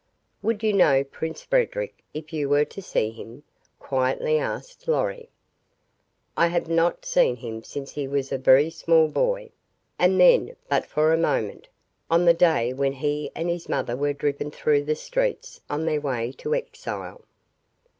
"Would 0.41 0.63
you 0.63 0.73
know 0.73 1.03
Prince 1.03 1.43
Frederic 1.43 2.03
if 2.11 2.33
you 2.33 2.49
were 2.49 2.65
to 2.65 2.81
see 2.81 3.11
him?" 3.11 3.43
quietly 3.77 4.39
asked 4.39 4.87
Lorry. 4.87 5.29
"I 6.35 6.47
have 6.47 6.67
not 6.67 7.05
seen 7.05 7.35
him 7.35 7.63
since 7.63 7.91
he 7.91 8.07
was 8.07 8.31
a 8.31 8.39
very 8.39 8.71
small 8.71 9.07
boy, 9.09 9.51
and 9.99 10.19
then 10.19 10.55
but 10.67 10.87
for 10.87 11.13
a 11.13 11.19
moment 11.19 11.67
on 12.09 12.25
the 12.25 12.33
day 12.33 12.73
when 12.73 12.93
he 12.93 13.29
and 13.35 13.47
his 13.47 13.69
mother 13.69 13.95
were 13.95 14.11
driven 14.11 14.49
through 14.49 14.85
the 14.85 14.95
streets 14.95 15.61
on 15.69 15.85
their 15.85 16.01
way 16.01 16.31
to 16.39 16.55
exile." 16.55 17.21